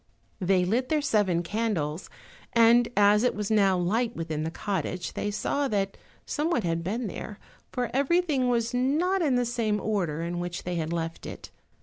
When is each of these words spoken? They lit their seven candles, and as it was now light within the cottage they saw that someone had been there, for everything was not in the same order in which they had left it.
They 0.39 0.65
lit 0.65 0.89
their 0.89 0.99
seven 1.03 1.43
candles, 1.43 2.09
and 2.53 2.89
as 2.97 3.21
it 3.23 3.35
was 3.35 3.51
now 3.51 3.77
light 3.77 4.15
within 4.15 4.41
the 4.41 4.49
cottage 4.49 5.13
they 5.13 5.29
saw 5.29 5.67
that 5.67 5.95
someone 6.25 6.63
had 6.63 6.83
been 6.83 7.05
there, 7.05 7.37
for 7.71 7.91
everything 7.93 8.49
was 8.49 8.73
not 8.73 9.21
in 9.21 9.35
the 9.35 9.45
same 9.45 9.79
order 9.79 10.23
in 10.23 10.39
which 10.39 10.63
they 10.63 10.73
had 10.73 10.91
left 10.91 11.27
it. 11.27 11.51